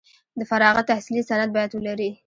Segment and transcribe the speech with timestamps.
[0.39, 2.09] د فراغت تحصیلي سند باید ولري.